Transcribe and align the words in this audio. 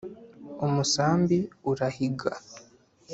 umusambi 0.65 1.37
urahiga 1.69 2.31